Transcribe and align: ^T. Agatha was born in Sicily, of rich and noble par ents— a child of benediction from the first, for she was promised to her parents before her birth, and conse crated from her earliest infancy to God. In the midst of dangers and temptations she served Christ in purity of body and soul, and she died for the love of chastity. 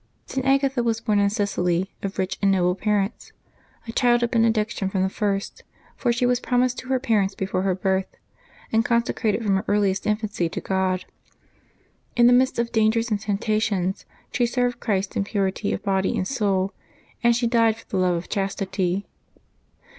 ^T. 0.27 0.43
Agatha 0.43 0.81
was 0.81 0.99
born 0.99 1.19
in 1.19 1.29
Sicily, 1.29 1.91
of 2.01 2.17
rich 2.17 2.39
and 2.41 2.49
noble 2.51 2.73
par 2.73 3.01
ents— 3.01 3.33
a 3.87 3.91
child 3.91 4.23
of 4.23 4.31
benediction 4.31 4.89
from 4.89 5.03
the 5.03 5.09
first, 5.11 5.61
for 5.95 6.11
she 6.11 6.25
was 6.25 6.39
promised 6.39 6.79
to 6.79 6.87
her 6.87 6.99
parents 6.99 7.35
before 7.35 7.61
her 7.61 7.75
birth, 7.75 8.07
and 8.71 8.83
conse 8.83 9.15
crated 9.15 9.43
from 9.43 9.57
her 9.57 9.65
earliest 9.67 10.07
infancy 10.07 10.49
to 10.49 10.59
God. 10.59 11.05
In 12.15 12.25
the 12.25 12.33
midst 12.33 12.57
of 12.57 12.71
dangers 12.71 13.11
and 13.11 13.19
temptations 13.21 14.07
she 14.31 14.47
served 14.47 14.79
Christ 14.79 15.15
in 15.15 15.23
purity 15.23 15.71
of 15.71 15.83
body 15.83 16.17
and 16.17 16.27
soul, 16.27 16.73
and 17.21 17.35
she 17.35 17.45
died 17.45 17.75
for 17.75 17.85
the 17.87 17.97
love 17.97 18.15
of 18.15 18.27
chastity. 18.27 19.05